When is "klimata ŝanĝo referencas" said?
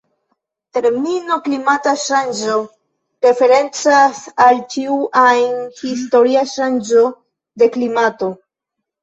1.47-4.23